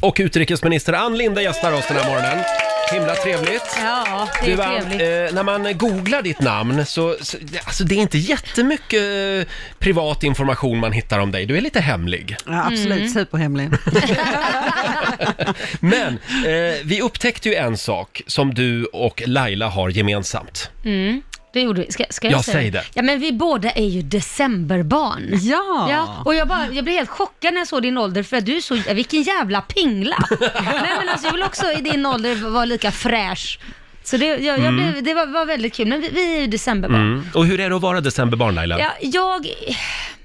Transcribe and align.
Och 0.00 0.16
utrikesminister 0.20 0.92
Ann 0.92 1.18
Linde 1.18 1.42
gästar 1.42 1.72
oss 1.72 1.84
den 1.88 1.96
här 1.96 2.06
morgonen. 2.10 2.44
Himla 2.92 3.14
trevligt. 3.14 3.78
Ja, 3.82 4.28
det 4.44 4.52
är 4.52 4.56
Du, 4.56 4.62
Ann, 4.62 4.80
trevligt. 4.80 5.00
eh, 5.30 5.34
när 5.34 5.42
man 5.42 5.78
googlar 5.78 6.22
ditt 6.22 6.40
namn 6.40 6.86
så, 6.86 7.16
så 7.20 7.36
alltså 7.64 7.84
det 7.84 7.94
är 7.94 7.98
inte 7.98 8.18
jättemycket 8.18 9.02
eh, 9.02 9.52
privat 9.78 10.22
information 10.22 10.78
man 10.78 10.92
hittar 10.92 11.18
om 11.18 11.30
dig. 11.32 11.46
Du 11.46 11.56
är 11.56 11.60
lite 11.60 11.80
hemlig. 11.80 12.36
Ja, 12.46 12.64
absolut, 12.66 12.98
Mm. 12.98 13.08
superhemlig. 13.08 13.68
Men 15.80 16.12
eh, 16.46 16.74
vi 16.84 17.00
upptäckte 17.02 17.48
ju 17.48 17.54
en 17.54 17.76
sak 17.76 18.22
som 18.26 18.54
du 18.54 18.84
och 18.84 19.22
Laila 19.26 19.68
har 19.68 19.88
gemensamt. 19.88 20.70
Mm, 20.84 21.22
det 21.52 21.60
gjorde 21.60 21.80
vi. 21.80 21.92
Ska, 21.92 22.04
ska 22.10 22.26
jag 22.28 22.38
Ja, 22.38 22.42
säga 22.42 22.54
säg 22.56 22.70
det. 22.70 22.84
Ja, 22.94 23.02
men 23.02 23.20
vi 23.20 23.32
båda 23.32 23.70
är 23.70 23.86
ju 23.86 24.02
decemberbarn. 24.02 25.28
Ja! 25.32 25.86
Ja, 25.90 26.22
och 26.24 26.34
jag, 26.34 26.48
bara, 26.48 26.66
jag 26.72 26.84
blev 26.84 26.96
helt 26.96 27.10
chockad 27.10 27.54
när 27.54 27.60
jag 27.60 27.68
såg 27.68 27.82
din 27.82 27.98
ålder 27.98 28.22
för 28.22 28.36
att 28.36 28.46
du 28.46 28.56
är 28.56 28.60
så, 28.60 28.74
vilken 28.94 29.22
jävla 29.22 29.60
pingla. 29.60 30.16
Nej 30.40 30.92
men 30.98 31.08
alltså 31.08 31.26
jag 31.26 31.32
vill 31.32 31.42
också 31.42 31.72
i 31.72 31.80
din 31.80 32.06
ålder 32.06 32.50
vara 32.50 32.64
lika 32.64 32.90
fräsch. 32.90 33.58
Så 34.04 34.16
det, 34.16 34.26
jag, 34.26 34.58
jag 34.58 34.74
blev, 34.74 35.02
det 35.02 35.14
var, 35.14 35.26
var 35.26 35.46
väldigt 35.46 35.74
kul, 35.74 35.88
men 35.88 36.00
vi, 36.00 36.08
vi 36.08 36.36
är 36.36 36.40
ju 36.40 36.46
decemberbarn. 36.46 37.12
Mm. 37.12 37.26
Och 37.34 37.46
hur 37.46 37.60
är 37.60 37.70
det 37.70 37.76
att 37.76 37.82
vara 37.82 38.00
decemberbarn 38.00 38.54
Laila? 38.54 38.78
Ja, 38.78 38.90
jag, 39.00 39.46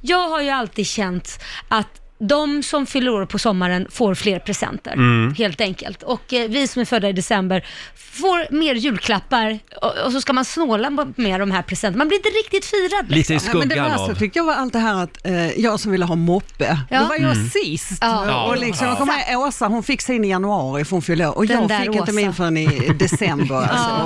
jag 0.00 0.28
har 0.28 0.40
ju 0.42 0.50
alltid 0.50 0.86
känt 0.86 1.44
att 1.68 1.97
de 2.20 2.62
som 2.62 2.86
fyller 2.86 3.10
år 3.10 3.26
på 3.26 3.38
sommaren 3.38 3.86
får 3.90 4.14
fler 4.14 4.38
presenter, 4.38 4.92
Mm. 4.92 5.34
helt 5.34 5.60
enkelt. 5.60 6.02
Och 6.02 6.32
eh, 6.32 6.48
vi 6.48 6.66
som 6.68 6.80
är 6.80 6.84
födda 6.86 7.08
i 7.08 7.12
december 7.12 7.66
får 7.94 8.52
mer 8.54 8.74
julklappar 8.74 9.58
och, 9.82 9.92
och 10.06 10.12
så 10.12 10.20
ska 10.20 10.32
man 10.32 10.44
snåla 10.44 10.90
med 11.16 11.40
de 11.40 11.50
här 11.50 11.62
presenterna. 11.62 11.98
Man 11.98 12.08
blir 12.08 12.18
inte 12.18 12.28
riktigt 12.28 12.64
firad. 12.64 13.10
Lite 13.10 13.32
i 13.34 13.36
Ja, 13.36 13.42
men 13.54 13.68
det 13.68 13.74
skuggan 13.74 13.84
värsta 13.90 14.12
av... 14.12 14.14
tyckte 14.14 14.38
jag 14.38 14.44
var 14.44 14.54
allt 14.54 14.72
det 14.72 14.78
här 14.78 15.02
att 15.02 15.26
eh, 15.26 15.60
jag 15.60 15.80
som 15.80 15.92
ville 15.92 16.04
ha 16.04 16.14
moppe, 16.14 16.78
Ja. 16.90 17.00
då 17.00 17.06
var 17.06 17.14
jag 17.16 17.28
Mm. 17.32 17.48
sist. 17.50 17.98
Ja. 18.00 18.44
Och 18.44 18.58
liksom, 18.58 18.86
jag 18.88 18.98
kommer 18.98 19.32
ihåg 19.32 19.46
Åsa, 19.48 19.66
hon 19.66 19.82
fick 19.82 20.02
sin 20.02 20.24
i 20.24 20.28
januari 20.28 20.84
för 20.84 20.90
hon 20.90 21.02
fyllde 21.02 21.28
år 21.28 21.36
och 21.36 21.46
Den 21.46 21.68
jag 21.68 21.78
fick 21.80 21.86
inte 21.88 22.02
Åsa. 22.02 22.12
min 22.12 22.34
förrän 22.34 22.56
i 22.56 22.88
december. 22.98 23.54
Alltså. 23.56 24.04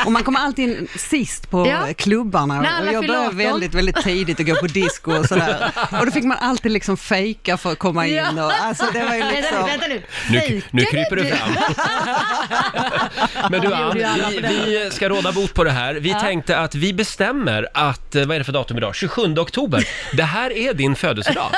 och, 0.00 0.06
och 0.06 0.12
man 0.12 0.22
kommer 0.22 0.40
alltid 0.40 0.88
sist 0.96 1.50
på 1.50 1.66
Ja. 1.68 1.94
klubbarna 1.96 2.58
och 2.60 2.92
jag 2.92 3.06
började 3.06 3.26
18. 3.26 3.36
väldigt, 3.36 3.74
väldigt 3.74 3.96
tidigt 3.96 4.40
att 4.40 4.46
gå 4.46 4.54
på 4.54 4.66
disco 4.66 5.12
och 5.12 5.26
sådär. 5.26 5.70
Och 6.00 6.06
då 6.06 6.12
fick 6.12 6.24
man 6.24 6.36
alltid 6.40 6.72
liksom 6.72 6.96
fejka 7.38 7.56
för 7.56 7.72
att 7.72 7.78
komma 7.78 8.06
in. 8.06 8.38
Och, 8.38 8.52
alltså, 8.52 8.84
det 8.92 9.04
var 9.04 9.14
ju 9.14 9.24
nu, 9.24 9.30
liksom... 9.30 9.64
vänta 9.66 9.86
nu. 9.86 10.02
Nu, 10.30 10.40
Fejkade 10.40 10.62
nu 10.70 10.84
kryper 10.84 11.16
du 11.16 11.24
fram. 11.26 11.50
Men 13.50 13.60
du 13.60 13.74
Ann, 13.74 13.94
vi, 13.94 14.40
vi 14.48 14.90
ska 14.92 15.08
råda 15.08 15.32
bot 15.32 15.54
på 15.54 15.64
det 15.64 15.70
här. 15.70 15.94
Vi 15.94 16.10
Ja. 16.10 16.20
tänkte 16.20 16.58
att 16.58 16.74
vi 16.74 16.92
bestämmer 16.94 17.68
att, 17.74 18.14
eh, 18.14 18.24
vad 18.26 18.34
är 18.34 18.38
det 18.38 18.44
för 18.44 18.52
datum 18.52 18.76
idag? 18.76 18.94
27 18.94 19.38
oktober. 19.38 19.88
Det 20.12 20.22
här 20.22 20.52
är 20.52 20.74
din 20.74 20.96
födelsedag. 20.96 21.50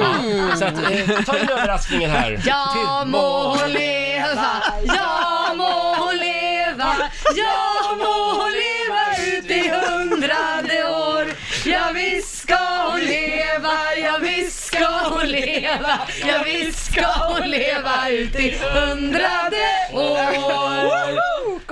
Ja, 0.00 0.14
så 0.56 0.64
att, 0.64 0.74
eh, 0.74 1.22
ta 1.26 1.38
in 1.38 1.48
överraskningen 1.48 2.10
här. 2.10 2.40
Ja 2.46 3.04
må 3.06 3.48
hon 3.56 3.72
leva, 3.72 4.62
ja 4.84 5.54
må 5.56 5.94
hon 5.94 6.16
leva, 6.16 6.94
ja 7.36 7.96
må 7.98 8.42
hon 8.42 8.50
leva 8.50 9.36
ut 9.36 9.50
i 9.50 9.68
hundrade 9.68 10.88
år. 10.88 11.26
Ja 11.64 11.80
visst 11.94 12.38
ska 12.42 12.58
leva, 15.46 15.98
ja 16.26 16.42
visst 16.44 16.92
ska 16.92 17.06
hon 17.06 17.50
leva 17.50 18.08
ut 18.10 18.36
i 18.36 18.58
hundrade 18.58 19.56
år. 19.92 20.18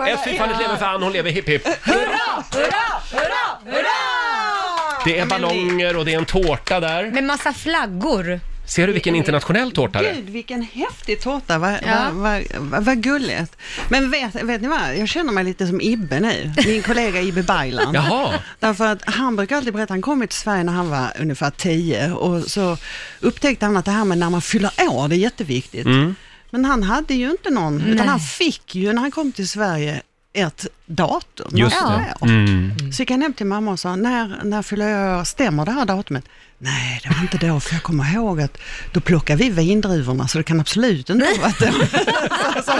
Ett 0.08 0.24
fyrfaldigt 0.24 0.60
lever 0.60 0.76
för 0.76 0.86
Ann, 0.86 1.02
hon 1.02 1.12
lever 1.12 1.30
hipp 1.30 1.48
hipp. 1.48 1.66
Hurra, 1.66 2.44
hurra, 2.52 3.00
hurra, 3.12 3.72
hurra! 3.72 5.02
Det 5.04 5.18
är 5.18 5.26
ballonger 5.26 5.96
och 5.96 6.04
det 6.04 6.14
är 6.14 6.18
en 6.18 6.24
tårta 6.24 6.80
där. 6.80 7.10
Med 7.10 7.24
massa 7.24 7.52
flaggor. 7.52 8.40
Ser 8.70 8.86
du 8.86 8.92
vilken 8.92 9.14
internationell 9.14 9.72
tårta 9.72 10.02
det 10.02 10.08
är? 10.08 10.14
Gud, 10.14 10.30
vilken 10.30 10.62
häftig 10.62 11.20
tårta, 11.20 11.58
vad, 11.58 11.72
Ja. 11.72 12.10
vad, 12.12 12.42
vad, 12.58 12.84
vad 12.84 13.02
gulligt. 13.02 13.56
Men 13.88 14.10
vet, 14.10 14.34
vet 14.34 14.62
ni 14.62 14.68
vad, 14.68 14.96
jag 14.96 15.08
känner 15.08 15.32
mig 15.32 15.44
lite 15.44 15.66
som 15.66 15.80
Ibbe 15.80 16.20
nu, 16.20 16.52
min 16.66 16.82
kollega 16.82 17.22
Ibbe 17.22 17.42
Baylan. 17.42 17.94
Jaha, 17.94 18.34
Därför 18.58 18.86
att 18.86 19.02
han 19.04 19.36
brukar 19.36 19.56
alltid 19.56 19.72
berätta, 19.72 19.92
han 19.92 20.02
kom 20.02 20.20
till 20.20 20.36
Sverige 20.38 20.64
när 20.64 20.72
han 20.72 20.90
var 20.90 21.12
ungefär 21.20 21.50
10 21.50 22.10
och 22.12 22.44
så 22.44 22.76
upptäckte 23.20 23.66
han 23.66 23.76
att 23.76 23.84
det 23.84 23.90
här 23.90 24.04
med 24.04 24.18
när 24.18 24.30
man 24.30 24.42
fyller 24.42 24.70
år, 24.88 25.08
det 25.08 25.14
är 25.14 25.18
jätteviktigt. 25.18 25.86
Mm. 25.86 26.14
Men 26.50 26.64
han 26.64 26.82
hade 26.82 27.14
ju 27.14 27.30
inte 27.30 27.50
någon, 27.50 27.78
Nej. 27.78 27.90
utan 27.90 28.08
han 28.08 28.20
fick 28.20 28.74
ju 28.74 28.92
när 28.92 29.00
han 29.00 29.10
kom 29.10 29.32
till 29.32 29.48
Sverige 29.48 30.02
ett 30.32 30.66
datum. 30.90 31.50
just 31.56 31.76
det. 31.80 32.26
Mm. 32.26 32.92
Så 32.92 33.02
gick 33.02 33.10
han 33.10 33.22
hem 33.22 33.32
till 33.32 33.46
mamma 33.46 33.70
och 33.72 33.78
sa, 33.80 33.96
när, 33.96 34.40
när 34.44 34.62
fyller 34.62 34.88
jag? 34.88 35.26
Stämmer 35.26 35.64
det 35.64 35.72
här 35.72 35.84
datumet? 35.84 36.24
Nej, 36.62 37.00
det 37.02 37.08
var 37.08 37.20
inte 37.22 37.38
då, 37.46 37.60
för 37.60 37.74
jag 37.74 37.82
kommer 37.82 38.14
ihåg 38.14 38.40
att 38.40 38.58
då 38.92 39.00
plockar 39.00 39.36
vi 39.36 39.50
vindruvorna, 39.50 40.28
så 40.28 40.38
det 40.38 40.44
kan 40.44 40.60
absolut 40.60 41.10
inte 41.10 41.26
ha 41.26 41.42
varit 41.42 41.58
då. 41.58 41.66
så, 42.62 42.72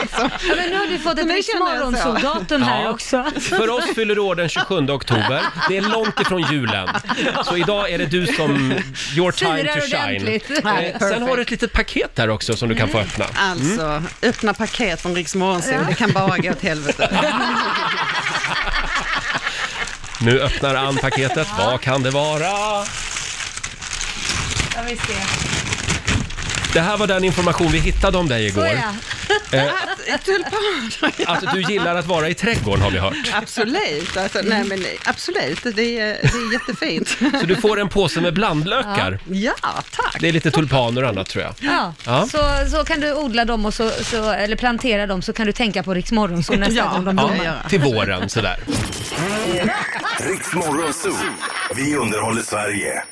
liksom. 0.00 0.30
Ja, 0.48 0.54
men 0.56 0.70
nu 0.70 0.76
har 0.78 0.86
du 0.86 0.98
fått 0.98 1.18
ett 1.18 1.44
så. 1.44 1.58
Morgonzoo-datum 1.58 2.62
här 2.62 2.82
Ja. 2.84 2.90
också. 2.90 3.24
För 3.40 3.70
oss 3.70 3.84
fyller 3.94 4.14
du 4.14 4.20
år 4.20 4.34
den 4.34 4.48
27 4.48 4.74
oktober. 4.90 5.42
Det 5.68 5.76
är 5.76 5.82
långt 5.82 6.20
ifrån 6.20 6.42
julen. 6.52 6.88
Så 7.44 7.56
idag 7.56 7.90
är 7.90 7.98
det 7.98 8.06
du 8.06 8.26
som, 8.26 8.72
your 9.16 9.32
time 9.32 9.56
Firar 9.56 9.74
to 9.74 9.80
shine. 9.80 10.28
Eh, 10.28 10.40
Sen 10.46 10.62
perfect. 10.62 11.28
har 11.28 11.36
du 11.36 11.42
ett 11.42 11.50
litet 11.50 11.72
paket 11.72 12.16
där 12.16 12.28
också 12.30 12.56
som 12.56 12.68
du 12.68 12.74
kan 12.74 12.88
få 12.88 12.98
öppna. 12.98 13.24
Alltså, 13.34 14.02
öppna 14.22 14.54
paket 14.54 15.00
från 15.02 15.14
Rix 15.14 15.34
Morgonzoo, 15.34 15.84
det 15.88 15.94
kan 15.94 16.12
bara 16.12 16.38
gå 16.38 16.50
åt 16.50 16.62
helvete. 16.62 17.08
Nu 20.20 20.40
öppnar 20.40 20.74
Ann 20.74 20.96
paketet. 20.96 21.48
Vad 21.58 21.80
kan 21.80 22.02
det 22.02 22.10
vara? 22.10 22.84
Jag 24.76 24.82
vill 24.82 24.98
se. 24.98 25.69
Det 26.72 26.80
här 26.80 26.96
var 26.96 27.06
den 27.06 27.24
information 27.24 27.68
vi 27.72 27.78
hittade 27.78 28.18
om 28.18 28.28
dig 28.28 28.46
igår. 28.46 28.60
Såja. 28.60 28.92
Eh, 29.52 30.20
Tulpaner, 30.24 31.30
att 31.30 31.52
du 31.54 31.62
gillar 31.62 31.94
att 31.94 32.06
vara 32.06 32.28
i 32.28 32.34
trädgården 32.34 32.82
har 32.82 32.90
vi 32.90 32.98
hört. 32.98 33.14
absolut. 33.34 34.16
Alltså, 34.16 34.40
nej, 34.44 34.64
men 34.64 34.84
absolut, 35.04 35.62
det 35.62 35.68
är, 35.68 36.06
det 36.06 36.28
är 36.28 36.52
jättefint. 36.52 37.08
Så 37.40 37.46
du 37.46 37.56
får 37.56 37.80
en 37.80 37.88
påse 37.88 38.20
med 38.20 38.34
blandlökar. 38.34 39.18
Ja, 39.30 39.52
tack. 39.90 40.16
Det 40.20 40.28
är 40.28 40.32
lite 40.32 40.50
tulpaner 40.50 41.02
och 41.02 41.08
annat 41.08 41.28
tror 41.28 41.44
jag. 41.44 41.54
Ja, 41.60 41.94
Ja. 42.06 42.26
Så, 42.26 42.70
så 42.70 42.84
kan 42.84 43.00
du 43.00 43.14
odla 43.14 43.44
dem 43.44 43.66
och 43.66 43.74
så, 43.74 43.90
så, 43.90 44.30
eller 44.30 44.56
plantera 44.56 45.06
dem 45.06 45.22
så 45.22 45.32
kan 45.32 45.46
du 45.46 45.52
tänka 45.52 45.82
på 45.82 45.94
Rix 45.94 46.12
Morgonzoo 46.12 46.56
nästa 46.56 46.74
Ja. 46.74 46.88
gång 46.88 47.04
de 47.04 47.18
Ja. 47.18 47.26
blommar. 47.26 47.64
Till 47.68 47.80
våren 47.80 48.28
sådär. 48.28 48.56
Riks 50.18 50.52
Morgonzoo. 50.54 51.16
Vi 51.76 51.96
underhåller 51.96 52.42
Sverige. 52.42 53.02